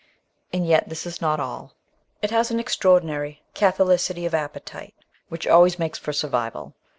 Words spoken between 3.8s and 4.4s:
licity of